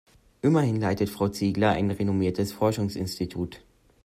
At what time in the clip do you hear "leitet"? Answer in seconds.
0.81-1.11